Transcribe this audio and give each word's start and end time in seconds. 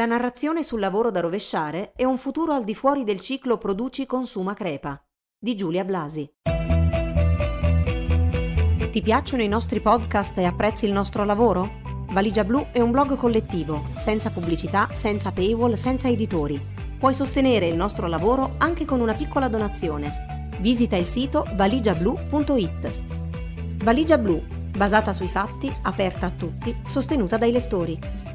La 0.00 0.06
narrazione 0.06 0.62
sul 0.62 0.80
lavoro 0.80 1.10
da 1.10 1.20
rovesciare 1.20 1.92
è 1.94 2.04
un 2.04 2.16
futuro 2.16 2.54
al 2.54 2.64
di 2.64 2.74
fuori 2.74 3.04
del 3.04 3.20
ciclo 3.20 3.58
produci 3.58 4.06
consuma 4.06 4.54
crepa 4.54 4.98
di 5.38 5.54
Giulia 5.54 5.84
Blasi. 5.84 6.26
Ti 8.90 9.02
piacciono 9.02 9.42
i 9.42 9.48
nostri 9.48 9.82
podcast 9.82 10.38
e 10.38 10.44
apprezzi 10.44 10.86
il 10.86 10.92
nostro 10.92 11.24
lavoro? 11.24 11.82
Valigia 12.12 12.44
Blu 12.44 12.68
è 12.72 12.80
un 12.80 12.92
blog 12.92 13.14
collettivo, 13.16 13.88
senza 13.98 14.30
pubblicità, 14.30 14.88
senza 14.94 15.32
paywall, 15.32 15.74
senza 15.74 16.08
editori. 16.08 16.58
Puoi 16.98 17.12
sostenere 17.12 17.68
il 17.68 17.76
nostro 17.76 18.06
lavoro 18.06 18.54
anche 18.56 18.86
con 18.86 19.00
una 19.00 19.12
piccola 19.12 19.48
donazione. 19.48 20.48
Visita 20.60 20.96
il 20.96 21.04
sito 21.04 21.44
valigiablu.it. 21.52 23.82
Valigia 23.84 24.16
Blu, 24.16 24.42
basata 24.74 25.12
sui 25.12 25.28
fatti, 25.28 25.70
aperta 25.82 26.24
a 26.24 26.30
tutti, 26.30 26.74
sostenuta 26.86 27.36
dai 27.36 27.52
lettori. 27.52 28.29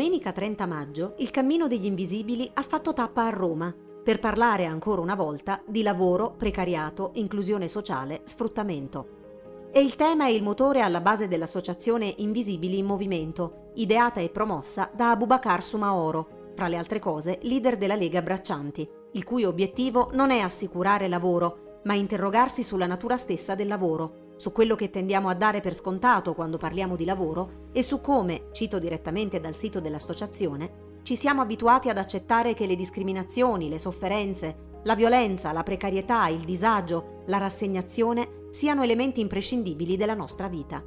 Domenica 0.00 0.32
30 0.32 0.64
maggio 0.64 1.14
il 1.18 1.28
Cammino 1.28 1.66
degli 1.66 1.84
Invisibili 1.84 2.50
ha 2.54 2.62
fatto 2.62 2.94
tappa 2.94 3.26
a 3.26 3.28
Roma 3.28 3.70
per 4.02 4.18
parlare 4.18 4.64
ancora 4.64 5.02
una 5.02 5.14
volta 5.14 5.60
di 5.66 5.82
lavoro, 5.82 6.30
precariato, 6.38 7.10
inclusione 7.16 7.68
sociale, 7.68 8.22
sfruttamento. 8.24 9.68
E 9.70 9.82
il 9.82 9.96
tema 9.96 10.24
è 10.24 10.30
il 10.30 10.42
motore 10.42 10.80
alla 10.80 11.02
base 11.02 11.28
dell'associazione 11.28 12.14
Invisibili 12.16 12.78
in 12.78 12.86
Movimento, 12.86 13.72
ideata 13.74 14.20
e 14.20 14.30
promossa 14.30 14.90
da 14.90 15.10
Abubakar 15.10 15.62
Sumaoro, 15.62 16.52
tra 16.54 16.68
le 16.68 16.78
altre 16.78 16.98
cose 16.98 17.38
leader 17.42 17.76
della 17.76 17.94
Lega 17.94 18.22
Braccianti, 18.22 18.88
il 19.12 19.24
cui 19.24 19.44
obiettivo 19.44 20.08
non 20.14 20.30
è 20.30 20.38
assicurare 20.38 21.08
lavoro, 21.08 21.80
ma 21.84 21.92
interrogarsi 21.92 22.62
sulla 22.62 22.86
natura 22.86 23.18
stessa 23.18 23.54
del 23.54 23.68
lavoro, 23.68 24.29
su 24.40 24.52
quello 24.52 24.74
che 24.74 24.88
tendiamo 24.88 25.28
a 25.28 25.34
dare 25.34 25.60
per 25.60 25.74
scontato 25.74 26.32
quando 26.32 26.56
parliamo 26.56 26.96
di 26.96 27.04
lavoro 27.04 27.68
e 27.72 27.82
su 27.82 28.00
come, 28.00 28.44
cito 28.52 28.78
direttamente 28.78 29.38
dal 29.38 29.54
sito 29.54 29.80
dell'associazione, 29.80 30.98
ci 31.02 31.14
siamo 31.14 31.42
abituati 31.42 31.90
ad 31.90 31.98
accettare 31.98 32.54
che 32.54 32.64
le 32.64 32.74
discriminazioni, 32.74 33.68
le 33.68 33.78
sofferenze, 33.78 34.78
la 34.84 34.94
violenza, 34.94 35.52
la 35.52 35.62
precarietà, 35.62 36.26
il 36.28 36.40
disagio, 36.40 37.22
la 37.26 37.36
rassegnazione 37.36 38.46
siano 38.50 38.82
elementi 38.82 39.20
imprescindibili 39.20 39.98
della 39.98 40.14
nostra 40.14 40.48
vita. 40.48 40.82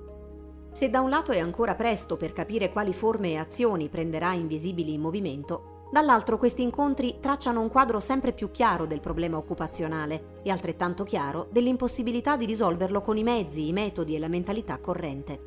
Se 0.71 0.89
da 0.89 1.01
un 1.01 1.11
lato 1.11 1.31
è 1.31 1.37
ancora 1.37 1.75
presto 1.75 2.17
per 2.17 2.33
capire 2.33 2.71
quali 2.71 2.91
forme 2.91 3.33
e 3.33 3.37
azioni 3.37 3.87
prenderà 3.87 4.33
Invisibili 4.33 4.93
in 4.93 5.01
movimento, 5.01 5.72
dall'altro 5.93 6.39
questi 6.39 6.63
incontri 6.63 7.17
tracciano 7.19 7.61
un 7.61 7.69
quadro 7.69 7.99
sempre 7.99 8.33
più 8.33 8.49
chiaro 8.49 8.87
del 8.87 8.99
problema 8.99 9.37
occupazionale 9.37 10.39
e 10.41 10.49
altrettanto 10.49 11.03
chiaro 11.03 11.49
dell'impossibilità 11.51 12.35
di 12.35 12.47
risolverlo 12.47 12.99
con 12.99 13.15
i 13.15 13.21
mezzi, 13.21 13.67
i 13.67 13.73
metodi 13.73 14.15
e 14.15 14.19
la 14.19 14.27
mentalità 14.27 14.79
corrente. 14.79 15.39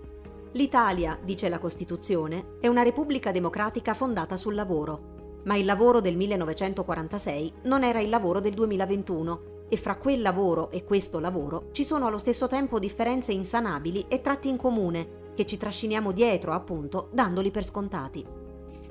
L'Italia, 0.52 1.18
dice 1.20 1.48
la 1.48 1.58
Costituzione, 1.58 2.58
è 2.60 2.68
una 2.68 2.84
repubblica 2.84 3.32
democratica 3.32 3.92
fondata 3.92 4.36
sul 4.36 4.54
lavoro, 4.54 5.40
ma 5.46 5.56
il 5.56 5.64
lavoro 5.64 6.00
del 6.00 6.16
1946 6.16 7.52
non 7.62 7.82
era 7.82 7.98
il 7.98 8.08
lavoro 8.08 8.38
del 8.38 8.52
2021 8.52 9.40
e 9.68 9.76
fra 9.76 9.96
quel 9.96 10.22
lavoro 10.22 10.70
e 10.70 10.84
questo 10.84 11.18
lavoro 11.18 11.70
ci 11.72 11.82
sono 11.82 12.06
allo 12.06 12.18
stesso 12.18 12.46
tempo 12.46 12.78
differenze 12.78 13.32
insanabili 13.32 14.04
e 14.06 14.20
tratti 14.20 14.48
in 14.48 14.56
comune 14.56 15.24
che 15.34 15.44
ci 15.44 15.56
trasciniamo 15.56 16.12
dietro, 16.12 16.52
appunto, 16.52 17.08
dandoli 17.10 17.50
per 17.50 17.64
scontati. 17.64 18.45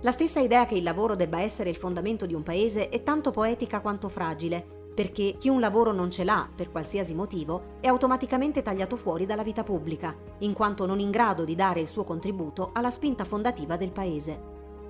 La 0.06 0.12
stessa 0.12 0.40
idea 0.40 0.68
che 0.68 0.76
il 0.76 0.84
lavoro 0.84 1.16
debba 1.16 1.42
essere 1.42 1.72
il 1.72 1.76
fondamento 1.76 2.28
di 2.28 2.36
un 2.36 2.44
paese 2.44 2.90
è 2.90 3.02
tanto 3.02 3.32
poetica 3.32 3.82
quanto 3.82 4.08
fragile 4.08 4.84
perché 4.94 5.36
chi 5.40 5.50
un 5.50 5.60
lavoro 5.60 5.92
non 5.92 6.12
ce 6.12 6.24
l'ha, 6.24 6.48
per 6.56 6.72
qualsiasi 6.72 7.16
motivo, 7.16 7.78
è 7.82 7.88
automaticamente 7.88 8.62
tagliato 8.62 8.98
fuori 8.98 9.26
dalla 9.26 9.42
vita 9.42 9.64
pubblica, 9.64 10.16
in 10.38 10.54
quanto 10.54 10.86
non 10.86 11.00
in 11.00 11.10
grado 11.10 11.44
di 11.44 11.56
dare 11.56 11.82
il 11.82 11.88
suo 11.88 12.04
contributo 12.04 12.70
alla 12.72 12.92
spinta 12.92 13.26
fondativa 13.26 13.78
del 13.78 13.92
paese. 13.92 14.40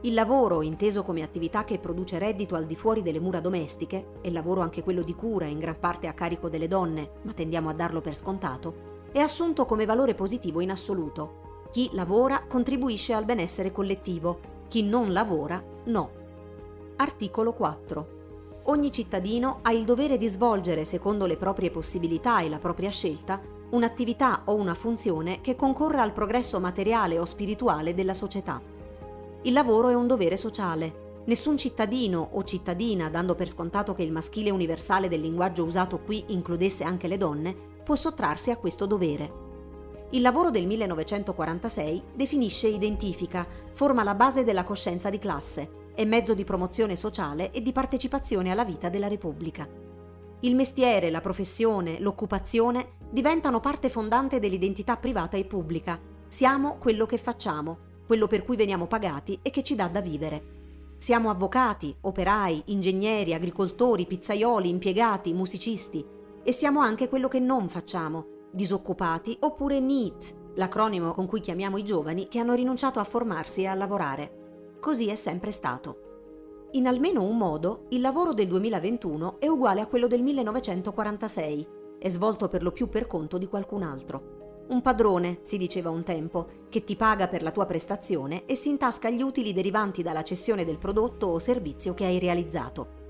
Il 0.02 0.13
lavoro, 0.13 0.62
inteso 0.62 1.01
come 1.01 1.23
attività 1.23 1.63
che 1.63 1.79
produce 1.79 2.19
reddito 2.19 2.56
al 2.56 2.66
di 2.66 2.75
fuori 2.75 3.01
delle 3.01 3.22
mura 3.22 3.40
domestiche, 3.40 4.19
e 4.22 4.31
lavoro 4.31 4.61
anche 4.61 4.84
quello 4.84 5.01
di 5.01 5.16
cura 5.16 5.45
in 5.45 5.57
gran 5.57 5.79
parte 5.79 6.06
a 6.06 6.13
carico 6.13 6.50
delle 6.50 6.67
donne, 6.67 7.13
ma 7.23 7.31
tendiamo 7.31 7.69
a 7.69 7.73
darlo 7.73 8.01
per 8.01 8.16
scontato, 8.16 9.07
è 9.11 9.19
assunto 9.19 9.66
come 9.66 9.85
valore 9.85 10.13
positivo 10.13 10.59
in 10.59 10.69
assoluto. 10.69 11.67
Chi 11.72 11.90
lavora 11.94 12.44
contribuisce 12.47 13.13
al 13.13 13.25
benessere 13.25 13.72
collettivo, 13.72 14.53
chi 14.68 14.84
non 14.84 15.14
lavora 15.14 15.64
no. 15.86 16.09
Articolo 16.98 17.53
4 17.53 18.16
ogni 18.68 18.92
cittadino 18.92 19.59
ha 19.62 19.72
il 19.72 19.84
dovere 19.84 20.18
di 20.18 20.28
svolgere, 20.28 20.86
secondo 20.86 21.26
le 21.26 21.38
proprie 21.38 21.72
possibilità 21.72 22.40
e 22.40 22.50
la 22.50 22.58
propria 22.58 22.90
scelta, 22.90 23.42
un'attività 23.70 24.44
o 24.46 24.53
una 24.56 24.74
funzione 24.74 25.42
che 25.42 25.56
concorra 25.56 26.02
al 26.02 26.14
progresso 26.14 26.59
materiale 26.59 27.20
o 27.20 27.26
spirituale 27.26 27.94
della 27.94 28.14
società. 28.14 28.62
Il 29.44 29.53
lavoro 29.53 29.90
è 29.90 29.94
un 29.94 30.08
dovere 30.08 30.38
sociale. 30.38 31.03
Nessun 31.26 31.58
cittadino 31.58 32.30
o 32.34 32.44
cittadina, 32.44 33.09
dando 33.09 33.36
per 33.36 33.50
scontato 33.50 33.94
che 33.94 34.03
il 34.03 34.12
maschile 34.12 34.52
universale 34.52 35.08
del 35.08 35.22
linguaggio 35.22 35.64
usato 35.64 36.00
qui 36.00 36.24
includesse 36.28 36.84
anche 36.84 37.08
le 37.08 37.18
donne, 37.18 37.56
può 37.84 37.96
sottrarsi 37.96 38.52
a 38.52 38.58
questo 38.58 38.86
dovere. 38.86 39.44
Il 40.11 40.21
lavoro 40.21 40.51
del 40.51 40.67
1946 40.67 42.03
definisce 42.13 42.67
e 42.67 42.71
identifica, 42.71 43.45
forma 43.71 44.03
la 44.03 44.13
base 44.13 44.43
della 44.43 44.63
coscienza 44.63 45.09
di 45.09 45.17
classe, 45.17 45.91
è 45.95 46.05
mezzo 46.05 46.33
di 46.33 46.43
promozione 46.43 46.95
sociale 46.95 47.51
e 47.51 47.61
di 47.61 47.71
partecipazione 47.71 48.51
alla 48.51 48.63
vita 48.63 48.89
della 48.89 49.07
Repubblica. 49.07 49.67
Il 50.41 50.55
mestiere, 50.55 51.09
la 51.09 51.21
professione, 51.21 51.99
l'occupazione 51.99 52.97
diventano 53.09 53.59
parte 53.59 53.89
fondante 53.89 54.39
dell'identità 54.39 54.95
privata 54.95 55.38
e 55.38 55.45
pubblica. 55.45 55.99
Siamo 56.27 56.77
quello 56.77 57.05
che 57.05 57.17
facciamo, 57.17 57.77
quello 58.05 58.27
per 58.27 58.43
cui 58.43 58.55
veniamo 58.55 58.85
pagati 58.85 59.39
e 59.41 59.49
che 59.49 59.63
ci 59.63 59.73
dà 59.73 59.87
da 59.87 60.01
vivere. 60.01 60.53
Siamo 60.97 61.29
avvocati, 61.29 61.95
operai, 62.01 62.63
ingegneri, 62.66 63.33
agricoltori, 63.33 64.05
pizzaioli, 64.05 64.69
impiegati, 64.69 65.33
musicisti 65.33 66.05
e 66.43 66.51
siamo 66.51 66.79
anche 66.79 67.09
quello 67.09 67.27
che 67.27 67.39
non 67.39 67.67
facciamo, 67.69 68.34
disoccupati 68.55 69.38
oppure 69.41 69.79
NEET, 69.79 70.53
l'acronimo 70.55 71.11
con 71.11 71.27
cui 71.27 71.41
chiamiamo 71.41 71.77
i 71.77 71.83
giovani 71.83 72.27
che 72.29 72.39
hanno 72.39 72.53
rinunciato 72.53 72.99
a 72.99 73.03
formarsi 73.03 73.63
e 73.63 73.67
a 73.67 73.75
lavorare. 73.75 74.77
Così 74.79 75.09
è 75.09 75.16
sempre 75.16 75.51
stato. 75.51 76.69
In 76.71 76.88
almeno 76.88 77.23
un 77.23 77.38
modo, 77.38 77.85
il 77.89 78.01
lavoro 78.01 78.33
del 78.33 78.47
2021 78.47 79.39
è 79.39 79.47
uguale 79.47 79.81
a 79.81 79.88
quello 79.88 80.07
del 80.07 80.23
1946, 80.23 81.67
è 81.99 82.09
svolto 82.09 82.47
per 82.47 82.63
lo 82.63 82.71
più 82.71 82.89
per 82.89 83.07
conto 83.07 83.38
di 83.38 83.47
qualcun 83.47 83.83
altro. 83.83 84.63
Un 84.67 84.81
padrone, 84.81 85.39
si 85.41 85.57
diceva 85.57 85.89
un 85.89 86.03
tempo, 86.03 86.63
che 86.69 86.83
ti 86.83 86.95
paga 86.95 87.27
per 87.27 87.43
la 87.43 87.51
tua 87.51 87.66
prestazione 87.66 88.45
e 88.45 88.55
si 88.55 88.69
intasca 88.69 89.09
gli 89.09 89.22
utili 89.22 89.53
derivanti 89.53 90.01
dalla 90.01 90.23
cessione 90.23 90.66
del 90.66 90.79
prodotto 90.79 91.27
o 91.27 91.39
servizio 91.39 91.93
che 91.93 92.05
hai 92.05 92.19
realizzato. 92.19 93.03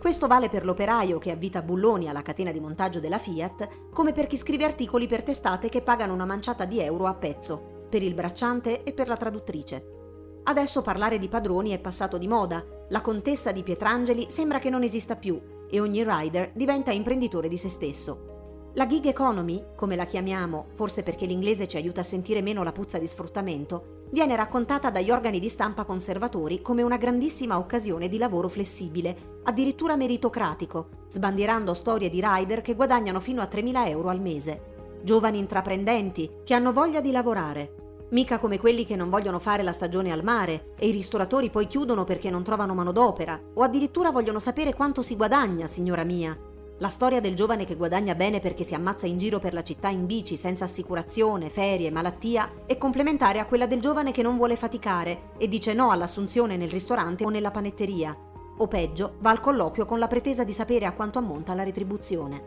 Questo 0.00 0.26
vale 0.26 0.48
per 0.48 0.64
l'operaio 0.64 1.18
che 1.18 1.30
avvita 1.30 1.60
bulloni 1.60 2.08
alla 2.08 2.22
catena 2.22 2.52
di 2.52 2.58
montaggio 2.58 3.00
della 3.00 3.18
Fiat, 3.18 3.90
come 3.92 4.12
per 4.12 4.26
chi 4.26 4.38
scrive 4.38 4.64
articoli 4.64 5.06
per 5.06 5.22
testate 5.22 5.68
che 5.68 5.82
pagano 5.82 6.14
una 6.14 6.24
manciata 6.24 6.64
di 6.64 6.80
euro 6.80 7.04
a 7.04 7.12
pezzo, 7.12 7.84
per 7.90 8.02
il 8.02 8.14
bracciante 8.14 8.82
e 8.82 8.94
per 8.94 9.08
la 9.08 9.16
traduttrice. 9.18 10.40
Adesso 10.44 10.80
parlare 10.80 11.18
di 11.18 11.28
padroni 11.28 11.72
è 11.72 11.78
passato 11.78 12.16
di 12.16 12.26
moda, 12.26 12.64
la 12.88 13.02
contessa 13.02 13.52
di 13.52 13.62
Pietrangeli 13.62 14.30
sembra 14.30 14.58
che 14.58 14.70
non 14.70 14.84
esista 14.84 15.16
più 15.16 15.38
e 15.68 15.80
ogni 15.80 16.02
rider 16.02 16.52
diventa 16.54 16.92
imprenditore 16.92 17.48
di 17.48 17.58
se 17.58 17.68
stesso. 17.68 18.70
La 18.72 18.86
gig 18.86 19.04
economy, 19.04 19.62
come 19.76 19.96
la 19.96 20.06
chiamiamo, 20.06 20.68
forse 20.76 21.02
perché 21.02 21.26
l'inglese 21.26 21.68
ci 21.68 21.76
aiuta 21.76 22.00
a 22.00 22.04
sentire 22.04 22.40
meno 22.40 22.62
la 22.62 22.72
puzza 22.72 22.98
di 22.98 23.06
sfruttamento, 23.06 23.99
viene 24.10 24.36
raccontata 24.36 24.90
dagli 24.90 25.10
organi 25.10 25.38
di 25.38 25.48
stampa 25.48 25.84
conservatori 25.84 26.60
come 26.62 26.82
una 26.82 26.96
grandissima 26.96 27.58
occasione 27.58 28.08
di 28.08 28.18
lavoro 28.18 28.48
flessibile, 28.48 29.40
addirittura 29.44 29.96
meritocratico, 29.96 31.04
sbandierando 31.08 31.74
storie 31.74 32.08
di 32.08 32.20
rider 32.22 32.60
che 32.60 32.74
guadagnano 32.74 33.20
fino 33.20 33.42
a 33.42 33.48
3.000 33.50 33.88
euro 33.88 34.08
al 34.08 34.20
mese. 34.20 34.98
Giovani 35.02 35.38
intraprendenti 35.38 36.30
che 36.44 36.54
hanno 36.54 36.72
voglia 36.72 37.00
di 37.00 37.10
lavorare, 37.10 37.80
Mica 38.10 38.40
come 38.40 38.58
quelli 38.58 38.84
che 38.84 38.96
non 38.96 39.08
vogliono 39.08 39.38
fare 39.38 39.62
la 39.62 39.70
stagione 39.70 40.10
al 40.10 40.24
mare 40.24 40.72
e 40.76 40.88
i 40.88 40.90
ristoratori 40.90 41.48
poi 41.48 41.68
chiudono 41.68 42.02
perché 42.02 42.28
non 42.28 42.42
trovano 42.42 42.74
manodopera, 42.74 43.40
o 43.54 43.62
addirittura 43.62 44.10
vogliono 44.10 44.40
sapere 44.40 44.74
quanto 44.74 45.00
si 45.00 45.14
guadagna, 45.14 45.68
signora 45.68 46.02
mia. 46.02 46.36
La 46.80 46.88
storia 46.88 47.20
del 47.20 47.34
giovane 47.34 47.66
che 47.66 47.76
guadagna 47.76 48.14
bene 48.14 48.40
perché 48.40 48.64
si 48.64 48.74
ammazza 48.74 49.06
in 49.06 49.18
giro 49.18 49.38
per 49.38 49.52
la 49.52 49.62
città 49.62 49.88
in 49.88 50.06
bici 50.06 50.38
senza 50.38 50.64
assicurazione, 50.64 51.50
ferie, 51.50 51.90
malattia 51.90 52.50
è 52.64 52.78
complementare 52.78 53.38
a 53.38 53.44
quella 53.44 53.66
del 53.66 53.82
giovane 53.82 54.12
che 54.12 54.22
non 54.22 54.38
vuole 54.38 54.56
faticare 54.56 55.32
e 55.36 55.46
dice 55.46 55.74
no 55.74 55.90
all'assunzione 55.90 56.56
nel 56.56 56.70
ristorante 56.70 57.22
o 57.26 57.28
nella 57.28 57.50
panetteria. 57.50 58.16
O 58.56 58.66
peggio, 58.66 59.16
va 59.18 59.28
al 59.28 59.40
colloquio 59.40 59.84
con 59.84 59.98
la 59.98 60.06
pretesa 60.06 60.42
di 60.42 60.54
sapere 60.54 60.86
a 60.86 60.94
quanto 60.94 61.18
ammonta 61.18 61.52
la 61.52 61.64
retribuzione. 61.64 62.42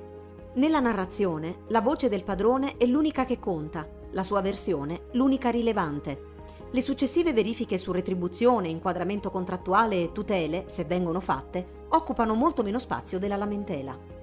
Nella 0.54 0.80
narrazione, 0.80 1.58
la 1.68 1.82
voce 1.82 2.10
del 2.10 2.24
padrone 2.24 2.78
è 2.78 2.88
l'unica 2.88 3.26
che 3.26 3.38
conta, 3.38 3.88
la 4.14 4.24
sua 4.24 4.42
versione 4.42 5.10
l'unica 5.12 5.52
rilevante. 5.52 6.32
Le 6.72 6.82
successive 6.82 7.34
verifiche 7.34 7.78
su 7.78 7.92
retribuzione, 7.92 8.68
inquadramento 8.68 9.30
contrattuale 9.30 10.02
e 10.02 10.12
tutele, 10.12 10.64
se 10.66 10.86
vengono 10.86 11.20
fatte, 11.20 11.86
occupano 11.90 12.34
molto 12.34 12.64
meno 12.64 12.80
spazio 12.80 13.20
della 13.20 13.38
lamentela. 13.38 14.23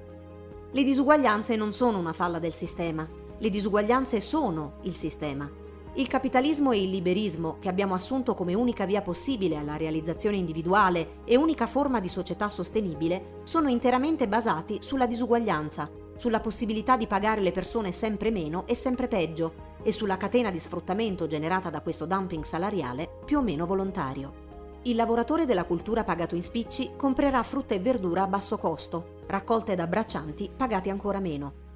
Le 0.72 0.84
disuguaglianze 0.84 1.56
non 1.56 1.72
sono 1.72 1.98
una 1.98 2.12
falla 2.12 2.38
del 2.38 2.52
sistema. 2.52 3.04
Le 3.38 3.50
disuguaglianze 3.50 4.20
sono 4.20 4.74
il 4.82 4.94
sistema. 4.94 5.50
Il 5.94 6.06
capitalismo 6.06 6.70
e 6.70 6.80
il 6.80 6.90
liberismo, 6.90 7.56
che 7.58 7.68
abbiamo 7.68 7.94
assunto 7.94 8.34
come 8.34 8.54
unica 8.54 8.84
via 8.86 9.02
possibile 9.02 9.56
alla 9.56 9.76
realizzazione 9.76 10.36
individuale 10.36 11.22
e 11.24 11.34
unica 11.34 11.66
forma 11.66 11.98
di 11.98 12.08
società 12.08 12.48
sostenibile, 12.48 13.40
sono 13.42 13.68
interamente 13.68 14.28
basati 14.28 14.78
sulla 14.80 15.06
disuguaglianza, 15.06 15.90
sulla 16.16 16.38
possibilità 16.38 16.96
di 16.96 17.08
pagare 17.08 17.40
le 17.40 17.50
persone 17.50 17.90
sempre 17.90 18.30
meno 18.30 18.62
e 18.68 18.76
sempre 18.76 19.08
peggio 19.08 19.78
e 19.82 19.90
sulla 19.90 20.18
catena 20.18 20.52
di 20.52 20.60
sfruttamento 20.60 21.26
generata 21.26 21.68
da 21.68 21.80
questo 21.80 22.06
dumping 22.06 22.44
salariale 22.44 23.10
più 23.24 23.38
o 23.38 23.42
meno 23.42 23.66
volontario. 23.66 24.48
Il 24.82 24.94
lavoratore 24.94 25.46
della 25.46 25.64
cultura 25.64 26.04
pagato 26.04 26.36
in 26.36 26.44
spicci 26.44 26.92
comprerà 26.96 27.42
frutta 27.42 27.74
e 27.74 27.80
verdura 27.80 28.22
a 28.22 28.28
basso 28.28 28.56
costo, 28.56 29.18
raccolte 29.30 29.74
da 29.74 29.86
braccianti 29.86 30.50
pagati 30.54 30.90
ancora 30.90 31.20
meno. 31.20 31.68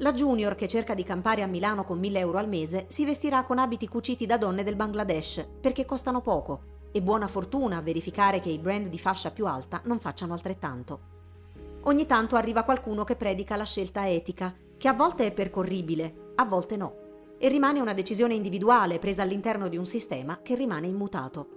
La 0.00 0.12
junior 0.12 0.54
che 0.54 0.68
cerca 0.68 0.92
di 0.92 1.04
campare 1.04 1.42
a 1.42 1.46
Milano 1.46 1.84
con 1.84 1.98
1000 1.98 2.18
euro 2.18 2.36
al 2.36 2.48
mese 2.48 2.84
si 2.88 3.06
vestirà 3.06 3.44
con 3.44 3.58
abiti 3.58 3.88
cuciti 3.88 4.26
da 4.26 4.36
donne 4.36 4.62
del 4.62 4.76
Bangladesh 4.76 5.46
perché 5.58 5.86
costano 5.86 6.20
poco 6.20 6.74
e 6.92 7.00
buona 7.00 7.28
fortuna 7.28 7.78
a 7.78 7.82
verificare 7.82 8.40
che 8.40 8.50
i 8.50 8.58
brand 8.58 8.88
di 8.88 8.98
fascia 8.98 9.30
più 9.30 9.46
alta 9.46 9.80
non 9.84 9.98
facciano 9.98 10.34
altrettanto. 10.34 11.14
Ogni 11.82 12.04
tanto 12.04 12.36
arriva 12.36 12.64
qualcuno 12.64 13.04
che 13.04 13.16
predica 13.16 13.56
la 13.56 13.64
scelta 13.64 14.08
etica, 14.08 14.54
che 14.76 14.88
a 14.88 14.92
volte 14.92 15.26
è 15.26 15.32
percorribile, 15.32 16.32
a 16.34 16.44
volte 16.44 16.76
no, 16.76 16.94
e 17.38 17.48
rimane 17.48 17.80
una 17.80 17.92
decisione 17.92 18.34
individuale 18.34 18.98
presa 18.98 19.22
all'interno 19.22 19.68
di 19.68 19.76
un 19.76 19.86
sistema 19.86 20.40
che 20.42 20.54
rimane 20.54 20.88
immutato. 20.88 21.48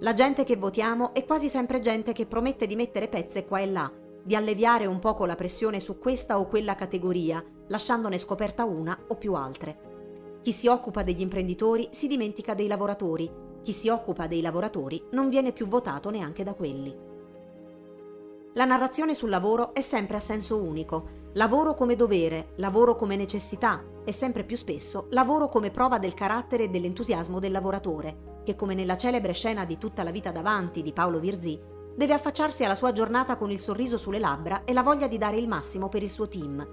La 0.00 0.14
gente 0.14 0.44
che 0.44 0.56
votiamo 0.56 1.12
è 1.12 1.24
quasi 1.24 1.48
sempre 1.48 1.80
gente 1.80 2.12
che 2.12 2.26
promette 2.26 2.66
di 2.66 2.76
mettere 2.76 3.08
pezze 3.08 3.44
qua 3.44 3.58
e 3.58 3.66
là, 3.66 3.92
di 4.22 4.34
alleviare 4.34 4.86
un 4.86 4.98
poco 4.98 5.26
la 5.26 5.34
pressione 5.34 5.80
su 5.80 5.98
questa 5.98 6.38
o 6.38 6.46
quella 6.46 6.74
categoria, 6.74 7.44
lasciandone 7.68 8.18
scoperta 8.18 8.64
una 8.64 8.98
o 9.08 9.14
più 9.14 9.34
altre. 9.34 10.40
Chi 10.42 10.52
si 10.52 10.68
occupa 10.68 11.02
degli 11.02 11.20
imprenditori 11.20 11.88
si 11.90 12.06
dimentica 12.06 12.54
dei 12.54 12.66
lavoratori, 12.66 13.30
chi 13.62 13.72
si 13.72 13.88
occupa 13.88 14.26
dei 14.26 14.40
lavoratori 14.40 15.02
non 15.10 15.28
viene 15.28 15.52
più 15.52 15.66
votato 15.66 16.10
neanche 16.10 16.44
da 16.44 16.54
quelli. 16.54 17.06
La 18.54 18.64
narrazione 18.64 19.14
sul 19.14 19.28
lavoro 19.28 19.74
è 19.74 19.82
sempre 19.82 20.16
a 20.16 20.20
senso 20.20 20.56
unico, 20.56 21.16
lavoro 21.34 21.74
come 21.74 21.96
dovere, 21.96 22.52
lavoro 22.56 22.96
come 22.96 23.14
necessità 23.14 23.84
e 24.04 24.12
sempre 24.12 24.44
più 24.44 24.56
spesso 24.56 25.06
lavoro 25.10 25.48
come 25.48 25.70
prova 25.70 25.98
del 25.98 26.14
carattere 26.14 26.64
e 26.64 26.68
dell'entusiasmo 26.68 27.38
del 27.38 27.52
lavoratore, 27.52 28.40
che 28.42 28.56
come 28.56 28.74
nella 28.74 28.96
celebre 28.96 29.32
scena 29.32 29.64
di 29.64 29.76
Tutta 29.76 30.02
la 30.02 30.10
vita 30.10 30.32
davanti 30.32 30.82
di 30.82 30.92
Paolo 30.92 31.20
Virzì, 31.20 31.60
deve 31.98 32.14
affacciarsi 32.14 32.62
alla 32.62 32.76
sua 32.76 32.92
giornata 32.92 33.34
con 33.34 33.50
il 33.50 33.58
sorriso 33.58 33.98
sulle 33.98 34.20
labbra 34.20 34.62
e 34.62 34.72
la 34.72 34.84
voglia 34.84 35.08
di 35.08 35.18
dare 35.18 35.36
il 35.36 35.48
massimo 35.48 35.88
per 35.88 36.04
il 36.04 36.10
suo 36.10 36.28
team, 36.28 36.64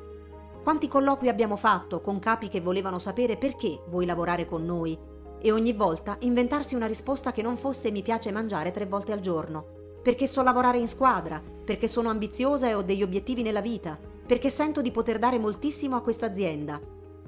quanti 0.61 0.87
colloqui 0.87 1.29
abbiamo 1.29 1.55
fatto 1.55 1.99
con 1.99 2.19
capi 2.19 2.47
che 2.47 2.61
volevano 2.61 2.99
sapere 2.99 3.35
perché 3.35 3.81
vuoi 3.87 4.05
lavorare 4.05 4.45
con 4.45 4.63
noi? 4.63 4.95
E 5.39 5.51
ogni 5.51 5.73
volta 5.73 6.17
inventarsi 6.19 6.75
una 6.75 6.85
risposta 6.85 7.31
che 7.31 7.41
non 7.41 7.57
fosse 7.57 7.89
mi 7.89 8.03
piace 8.03 8.31
mangiare 8.31 8.69
tre 8.69 8.85
volte 8.85 9.13
al 9.13 9.19
giorno, 9.19 9.65
perché 10.03 10.27
so 10.27 10.43
lavorare 10.43 10.77
in 10.77 10.87
squadra, 10.87 11.41
perché 11.63 11.87
sono 11.87 12.09
ambiziosa 12.09 12.67
e 12.67 12.75
ho 12.75 12.83
degli 12.83 13.01
obiettivi 13.01 13.41
nella 13.41 13.61
vita, 13.61 13.97
perché 14.27 14.51
sento 14.51 14.83
di 14.83 14.91
poter 14.91 15.17
dare 15.17 15.39
moltissimo 15.39 15.95
a 15.95 16.01
questa 16.01 16.27
azienda. 16.27 16.79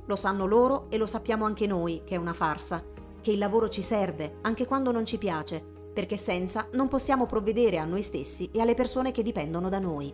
Lo 0.06 0.16
sanno 0.16 0.46
loro 0.46 0.86
e 0.90 0.98
lo 0.98 1.08
sappiamo 1.08 1.46
anche 1.46 1.66
noi, 1.66 2.04
che 2.06 2.14
è 2.14 2.20
una 2.20 2.34
farsa, 2.34 2.84
che 3.22 3.32
il 3.32 3.40
lavoro 3.40 3.70
ci 3.70 3.82
serve, 3.82 4.38
anche 4.42 4.68
quando 4.68 4.92
non 4.92 5.04
ci 5.04 5.18
piace, 5.18 5.77
perché 5.98 6.16
senza 6.16 6.68
non 6.74 6.88
possiamo 6.90 7.26
provvedere 7.26 7.80
a 7.80 7.84
noi 7.84 8.04
stessi 8.04 8.52
e 8.54 8.62
alle 8.62 8.76
persone 8.76 9.10
che 9.10 9.24
dipendono 9.24 9.68
da 9.68 9.80
noi. 9.80 10.14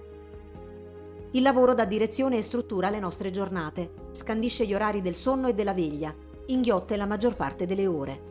Il 1.31 1.41
lavoro 1.41 1.73
dà 1.73 1.83
direzione 1.83 2.37
e 2.37 2.41
struttura 2.41 2.87
alle 2.87 3.01
nostre 3.01 3.31
giornate, 3.31 3.91
scandisce 4.13 4.65
gli 4.65 4.73
orari 4.73 5.01
del 5.01 5.13
sonno 5.13 5.49
e 5.49 5.53
della 5.53 5.73
veglia, 5.73 6.15
inghiotte 6.45 6.95
la 6.95 7.05
maggior 7.05 7.35
parte 7.35 7.65
delle 7.65 7.85
ore. 7.85 8.21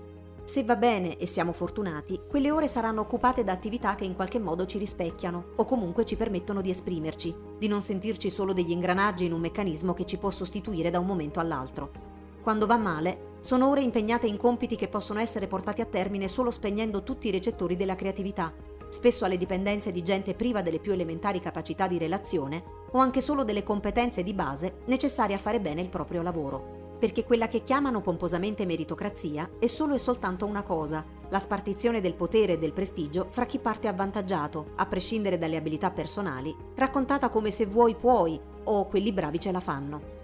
Se 0.45 0.65
va 0.65 0.77
bene 0.77 1.19
e 1.19 1.27
siamo 1.27 1.53
fortunati, 1.53 2.23
quelle 2.27 2.51
ore 2.51 2.69
saranno 2.69 3.03
occupate 3.03 3.45
da 3.45 3.53
attività 3.53 3.97
che 3.97 4.07
in 4.07 4.17
qualche 4.17 4.39
modo 4.39 4.65
ci 4.65 4.79
rispecchiano 4.79 5.49
o 5.57 5.67
comunque 5.67 6.07
ci 6.07 6.17
permettono 6.17 6.63
di 6.63 6.71
esprimerci, 6.71 7.35
di 7.59 7.69
non 7.69 7.83
sentirci 7.83 8.31
solo 8.31 8.55
degli 8.55 8.71
ingranaggi 8.71 9.27
in 9.27 9.35
un 9.35 9.41
meccanismo 9.41 9.93
che 9.93 10.07
ci 10.07 10.17
può 10.17 10.31
sostituire 10.31 10.89
da 10.89 11.01
un 11.01 11.07
momento 11.07 11.39
all'altro. 11.39 11.91
Quando 12.41 12.65
va 12.65 12.79
male, 12.79 13.32
sono 13.43 13.69
ore 13.69 13.83
impegnate 13.83 14.29
in 14.29 14.37
compiti 14.37 14.77
che 14.77 14.87
possono 14.87 15.19
essere 15.19 15.49
portati 15.49 15.81
a 15.81 15.85
termine 15.85 16.29
solo 16.29 16.53
spegnendo 16.53 17.03
tutti 17.03 17.27
i 17.27 17.33
recettori 17.33 17.75
della 17.75 17.97
creatività, 17.97 18.55
spesso 18.89 19.25
alle 19.25 19.37
dipendenze 19.37 19.91
di 19.91 20.05
gente 20.05 20.35
priva 20.35 20.63
delle 20.63 20.79
più 20.79 20.93
elementari 20.93 21.41
capacità 21.41 21.89
di 21.89 21.99
relazione 21.99 22.63
o 22.93 22.99
anche 22.99 23.21
solo 23.21 23.43
delle 23.43 23.65
competenze 23.65 24.23
di 24.23 24.33
base 24.33 24.83
necessarie 24.85 25.35
a 25.35 25.41
fare 25.41 25.61
bene 25.61 25.81
il 25.81 25.89
proprio 25.89 26.23
lavoro. 26.23 26.91
Perché 27.01 27.25
quella 27.25 27.49
che 27.49 27.65
chiamano 27.65 28.01
pomposamente 28.01 28.65
meritocrazia 28.65 29.51
è 29.59 29.67
solo 29.67 29.95
e 29.95 29.99
soltanto 29.99 30.47
una 30.47 30.63
cosa, 30.63 31.05
la 31.29 31.41
spartizione 31.41 32.01
del 32.01 32.15
potere 32.15 32.53
e 32.53 32.59
del 32.59 32.73
prestigio 32.73 33.27
fra 33.31 33.45
chi 33.45 33.59
parte 33.59 33.89
avvantaggiato, 33.89 34.67
a 34.77 34.87
prescindere 34.87 35.37
dalle 35.37 35.57
abilità 35.57 35.91
personali, 35.91 36.55
raccontata 36.77 37.29
come 37.29 37.51
se 37.51 37.67
vuoi 37.67 37.97
puoi 37.97 38.41
o 38.63 38.87
quelli 38.87 39.13
bravi 39.13 39.41
ce 39.41 39.51
la 39.51 39.59
fanno. 39.59 40.22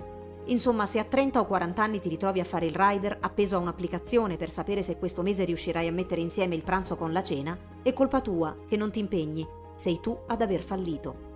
Insomma, 0.49 0.87
se 0.87 0.99
a 0.99 1.05
30 1.05 1.41
o 1.41 1.47
40 1.47 1.83
anni 1.83 2.01
ti 2.01 2.09
ritrovi 2.09 2.41
a 2.41 2.45
fare 2.45 2.65
il 2.65 2.75
rider 2.75 3.19
appeso 3.21 3.57
a 3.57 3.59
un'applicazione 3.59 4.37
per 4.37 4.51
sapere 4.51 4.83
se 4.83 4.97
questo 4.97 5.23
mese 5.23 5.45
riuscirai 5.45 5.87
a 5.87 5.93
mettere 5.93 6.23
insieme 6.23 6.55
il 6.55 6.63
pranzo 6.63 6.97
con 6.97 7.13
la 7.13 7.23
cena, 7.23 7.57
è 7.83 7.93
colpa 7.93 8.23
tua 8.23 8.57
che 8.67 8.79
non 8.79 8.91
ti 8.91 8.99
impegni, 8.99 9.47
sei 9.77 10.01
tu 10.01 10.17
ad 10.27 10.41
aver 10.41 10.63
fallito. 10.63 11.27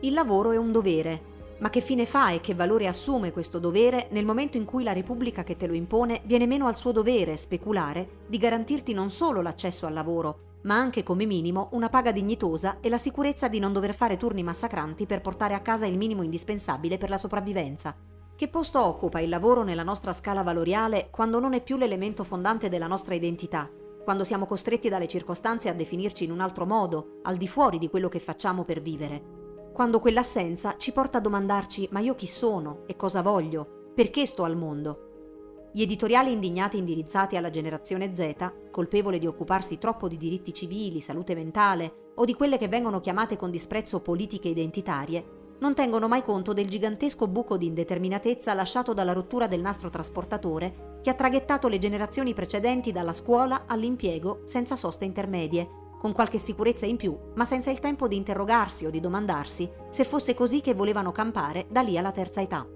Il 0.00 0.12
lavoro 0.12 0.52
è 0.52 0.56
un 0.56 0.70
dovere, 0.70 1.36
ma 1.58 1.68
che 1.68 1.80
fine 1.80 2.06
fa 2.06 2.30
e 2.30 2.38
che 2.38 2.54
valore 2.54 2.86
assume 2.86 3.32
questo 3.32 3.58
dovere 3.58 4.06
nel 4.10 4.24
momento 4.24 4.56
in 4.56 4.64
cui 4.64 4.84
la 4.84 4.92
Repubblica 4.92 5.42
che 5.42 5.56
te 5.56 5.66
lo 5.66 5.74
impone 5.74 6.20
viene 6.24 6.46
meno 6.46 6.68
al 6.68 6.76
suo 6.76 6.92
dovere, 6.92 7.36
speculare, 7.36 8.08
di 8.28 8.38
garantirti 8.38 8.92
non 8.92 9.10
solo 9.10 9.42
l'accesso 9.42 9.84
al 9.86 9.92
lavoro, 9.92 10.58
ma 10.62 10.76
anche 10.76 11.02
come 11.02 11.26
minimo 11.26 11.70
una 11.72 11.88
paga 11.88 12.12
dignitosa 12.12 12.76
e 12.80 12.88
la 12.88 12.98
sicurezza 12.98 13.48
di 13.48 13.58
non 13.58 13.72
dover 13.72 13.94
fare 13.94 14.16
turni 14.16 14.44
massacranti 14.44 15.06
per 15.06 15.22
portare 15.22 15.54
a 15.54 15.60
casa 15.60 15.86
il 15.86 15.96
minimo 15.96 16.22
indispensabile 16.22 16.98
per 16.98 17.10
la 17.10 17.18
sopravvivenza. 17.18 18.17
Che 18.38 18.46
posto 18.46 18.80
occupa 18.80 19.18
il 19.18 19.30
lavoro 19.30 19.64
nella 19.64 19.82
nostra 19.82 20.12
scala 20.12 20.44
valoriale 20.44 21.08
quando 21.10 21.40
non 21.40 21.54
è 21.54 21.60
più 21.60 21.76
l'elemento 21.76 22.22
fondante 22.22 22.68
della 22.68 22.86
nostra 22.86 23.16
identità? 23.16 23.68
Quando 24.04 24.22
siamo 24.22 24.46
costretti 24.46 24.88
dalle 24.88 25.08
circostanze 25.08 25.68
a 25.68 25.74
definirci 25.74 26.22
in 26.22 26.30
un 26.30 26.38
altro 26.38 26.64
modo, 26.64 27.18
al 27.22 27.36
di 27.36 27.48
fuori 27.48 27.78
di 27.78 27.88
quello 27.88 28.08
che 28.08 28.20
facciamo 28.20 28.62
per 28.62 28.80
vivere? 28.80 29.70
Quando 29.72 29.98
quell'assenza 29.98 30.76
ci 30.76 30.92
porta 30.92 31.18
a 31.18 31.20
domandarci 31.20 31.88
ma 31.90 31.98
io 31.98 32.14
chi 32.14 32.28
sono 32.28 32.84
e 32.86 32.94
cosa 32.94 33.22
voglio? 33.22 33.90
Perché 33.92 34.24
sto 34.24 34.44
al 34.44 34.56
mondo? 34.56 35.70
Gli 35.72 35.82
editoriali 35.82 36.30
indignati 36.30 36.78
indirizzati 36.78 37.36
alla 37.36 37.50
generazione 37.50 38.14
Z, 38.14 38.70
colpevole 38.70 39.18
di 39.18 39.26
occuparsi 39.26 39.78
troppo 39.78 40.06
di 40.06 40.16
diritti 40.16 40.54
civili, 40.54 41.00
salute 41.00 41.34
mentale 41.34 42.12
o 42.14 42.24
di 42.24 42.34
quelle 42.34 42.56
che 42.56 42.68
vengono 42.68 43.00
chiamate 43.00 43.34
con 43.34 43.50
disprezzo 43.50 43.98
politiche 43.98 44.46
identitarie, 44.46 45.37
non 45.60 45.74
tengono 45.74 46.06
mai 46.06 46.22
conto 46.22 46.52
del 46.52 46.68
gigantesco 46.68 47.26
buco 47.26 47.56
di 47.56 47.66
indeterminatezza 47.66 48.54
lasciato 48.54 48.94
dalla 48.94 49.12
rottura 49.12 49.46
del 49.48 49.60
nastro 49.60 49.90
trasportatore 49.90 50.98
che 51.02 51.10
ha 51.10 51.14
traghettato 51.14 51.68
le 51.68 51.78
generazioni 51.78 52.34
precedenti 52.34 52.92
dalla 52.92 53.12
scuola 53.12 53.64
all'impiego 53.66 54.42
senza 54.44 54.76
soste 54.76 55.04
intermedie, 55.04 55.68
con 55.98 56.12
qualche 56.12 56.38
sicurezza 56.38 56.86
in 56.86 56.96
più, 56.96 57.16
ma 57.34 57.44
senza 57.44 57.70
il 57.70 57.80
tempo 57.80 58.06
di 58.06 58.16
interrogarsi 58.16 58.86
o 58.86 58.90
di 58.90 59.00
domandarsi 59.00 59.68
se 59.90 60.04
fosse 60.04 60.34
così 60.34 60.60
che 60.60 60.74
volevano 60.74 61.10
campare 61.10 61.66
da 61.68 61.80
lì 61.80 61.98
alla 61.98 62.12
terza 62.12 62.40
età. 62.40 62.66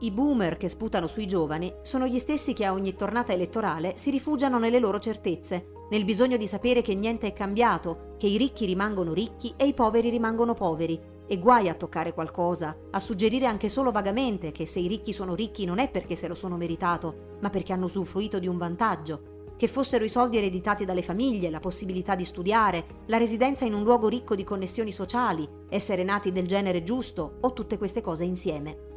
I 0.00 0.10
boomer 0.10 0.56
che 0.56 0.68
sputano 0.68 1.06
sui 1.06 1.26
giovani 1.26 1.72
sono 1.82 2.06
gli 2.06 2.18
stessi 2.18 2.52
che 2.54 2.64
a 2.64 2.72
ogni 2.72 2.94
tornata 2.96 3.32
elettorale 3.32 3.96
si 3.96 4.10
rifugiano 4.10 4.58
nelle 4.58 4.80
loro 4.80 4.98
certezze, 4.98 5.68
nel 5.90 6.04
bisogno 6.04 6.36
di 6.36 6.48
sapere 6.48 6.82
che 6.82 6.94
niente 6.94 7.28
è 7.28 7.32
cambiato, 7.32 8.14
che 8.18 8.26
i 8.26 8.36
ricchi 8.36 8.66
rimangono 8.66 9.12
ricchi 9.12 9.54
e 9.56 9.66
i 9.66 9.74
poveri 9.74 10.10
rimangono 10.10 10.54
poveri, 10.54 11.00
e 11.26 11.38
guai 11.38 11.68
a 11.68 11.74
toccare 11.74 12.12
qualcosa, 12.12 12.76
a 12.90 12.98
suggerire 12.98 13.46
anche 13.46 13.68
solo 13.68 13.90
vagamente 13.90 14.52
che 14.52 14.66
se 14.66 14.80
i 14.80 14.88
ricchi 14.88 15.12
sono 15.12 15.34
ricchi 15.34 15.64
non 15.64 15.78
è 15.78 15.90
perché 15.90 16.16
se 16.16 16.28
lo 16.28 16.34
sono 16.34 16.56
meritato, 16.56 17.36
ma 17.40 17.50
perché 17.50 17.72
hanno 17.72 17.86
usufruito 17.86 18.38
di 18.38 18.48
un 18.48 18.58
vantaggio, 18.58 19.32
che 19.56 19.68
fossero 19.68 20.04
i 20.04 20.08
soldi 20.08 20.38
ereditati 20.38 20.84
dalle 20.84 21.02
famiglie, 21.02 21.48
la 21.48 21.60
possibilità 21.60 22.14
di 22.16 22.24
studiare, 22.24 22.84
la 23.06 23.16
residenza 23.16 23.64
in 23.64 23.74
un 23.74 23.84
luogo 23.84 24.08
ricco 24.08 24.34
di 24.34 24.42
connessioni 24.42 24.90
sociali, 24.90 25.48
essere 25.68 26.02
nati 26.02 26.32
del 26.32 26.48
genere 26.48 26.82
giusto 26.82 27.38
o 27.40 27.52
tutte 27.52 27.78
queste 27.78 28.00
cose 28.00 28.24
insieme. 28.24 28.90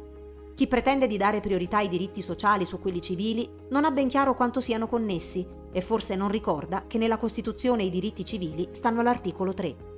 Chi 0.56 0.66
pretende 0.66 1.06
di 1.06 1.16
dare 1.18 1.40
priorità 1.40 1.76
ai 1.76 1.88
diritti 1.88 2.22
sociali 2.22 2.64
su 2.64 2.80
quelli 2.80 3.00
civili 3.00 3.48
non 3.68 3.84
ha 3.84 3.90
ben 3.90 4.08
chiaro 4.08 4.34
quanto 4.34 4.60
siano 4.60 4.88
connessi 4.88 5.46
e 5.70 5.80
forse 5.82 6.16
non 6.16 6.30
ricorda 6.30 6.84
che 6.86 6.98
nella 6.98 7.18
Costituzione 7.18 7.84
i 7.84 7.90
diritti 7.90 8.24
civili 8.24 8.68
stanno 8.72 9.00
all'articolo 9.00 9.52
3. 9.52 9.95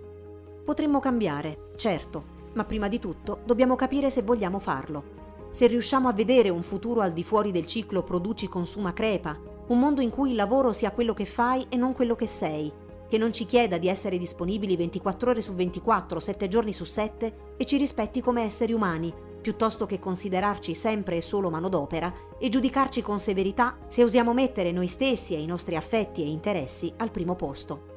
Potremmo 0.69 1.01
cambiare, 1.01 1.71
certo, 1.77 2.25
ma 2.53 2.63
prima 2.63 2.89
di 2.89 2.99
tutto 2.99 3.41
dobbiamo 3.47 3.75
capire 3.75 4.11
se 4.11 4.21
vogliamo 4.21 4.59
farlo. 4.59 5.49
Se 5.51 5.67
riusciamo 5.67 6.09
a 6.09 6.13
vedere 6.13 6.51
un 6.51 6.63
futuro 6.63 7.01
al 7.01 7.15
di 7.15 7.25
fuori 7.25 7.53
del 7.53 7.65
ciclo 7.65 8.03
produci-consuma 8.03 8.93
crepa, 8.93 9.35
un 9.69 9.79
mondo 9.79 10.03
in 10.03 10.11
cui 10.11 10.29
il 10.29 10.37
lavoro 10.37 10.75
sia 10.75 10.91
quello 10.91 11.15
che 11.15 11.25
fai 11.25 11.65
e 11.71 11.79
non 11.79 11.95
quello 11.95 12.15
che 12.15 12.27
sei, 12.27 12.71
che 13.09 13.17
non 13.17 13.33
ci 13.33 13.47
chieda 13.47 13.79
di 13.79 13.89
essere 13.89 14.19
disponibili 14.19 14.77
24 14.77 15.31
ore 15.31 15.41
su 15.41 15.55
24, 15.55 16.21
7 16.21 16.49
giorni 16.49 16.75
su 16.75 16.85
7 16.85 17.55
e 17.57 17.65
ci 17.65 17.79
rispetti 17.79 18.21
come 18.21 18.43
esseri 18.43 18.75
umani, 18.75 19.11
piuttosto 19.41 19.87
che 19.87 19.99
considerarci 19.99 20.75
sempre 20.75 21.17
e 21.17 21.23
solo 21.23 21.49
manodopera 21.49 22.13
e 22.39 22.51
giudicarci 22.51 23.01
con 23.01 23.19
severità 23.19 23.79
se 23.87 24.05
osiamo 24.05 24.35
mettere 24.35 24.71
noi 24.73 24.89
stessi 24.89 25.35
e 25.35 25.41
i 25.41 25.47
nostri 25.47 25.77
affetti 25.77 26.21
e 26.23 26.27
interessi 26.27 26.93
al 26.99 27.11
primo 27.11 27.37
posto. 27.37 27.97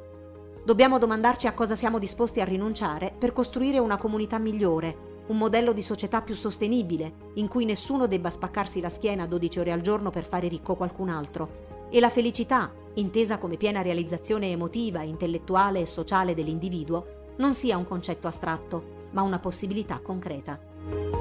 Dobbiamo 0.63 1.00
domandarci 1.00 1.48
a 1.48 1.53
cosa 1.53 1.75
siamo 1.75 1.98
disposti 1.98 2.39
a 2.39 2.46
rinunciare 2.46 3.12
per 3.18 3.34
costruire 3.34 3.80
una 3.80 3.98
comunità 3.98 4.38
migliore, 4.38 5.24
un 5.27 5.38
modello 5.38 5.74
di 5.74 5.82
società 5.82 6.22
più 6.22 6.36
sostenibile, 6.36 7.13
in 7.36 7.48
cui 7.48 7.65
nessuno 7.65 8.06
debba 8.06 8.30
spaccarsi 8.30 8.80
la 8.80 8.89
schiena 8.89 9.25
12 9.25 9.60
ore 9.60 9.72
al 9.72 9.82
giorno 9.82 10.12
per 10.12 10.24
fare 10.24 10.48
ricco 10.48 10.75
qualcun 10.75 11.10
altro. 11.10 11.88
E 11.89 12.00
la 12.00 12.10
felicità, 12.10 12.72
intesa 12.96 13.39
come 13.39 13.58
piena 13.58 13.82
realizzazione 13.82 14.51
emotiva, 14.51 15.01
intellettuale 15.01 15.80
e 15.80 15.88
sociale 15.88 16.36
dell'individuo, 16.36 17.34
non 17.38 17.56
sia 17.56 17.75
un 17.77 17.88
concetto 17.88 18.27
astratto, 18.27 19.08
ma 19.12 19.24
una 19.24 19.39
possibilità 19.39 20.00
concreta. 20.00 21.21